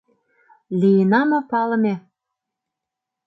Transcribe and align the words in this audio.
Лийына 0.79 1.21
мо 1.29 1.39
палыме 1.49 1.95